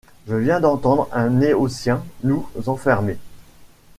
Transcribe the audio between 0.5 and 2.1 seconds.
d'entendre un Noétien